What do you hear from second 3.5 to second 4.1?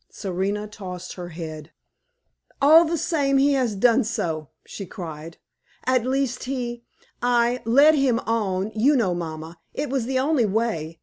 has done